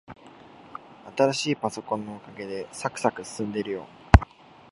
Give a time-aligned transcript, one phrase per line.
[1.15, 3.87] 新しいパソコンのおかげで、さくさく進んでるよ。